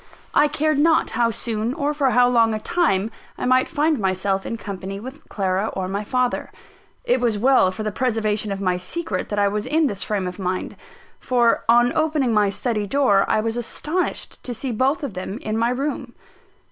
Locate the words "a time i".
2.55-3.45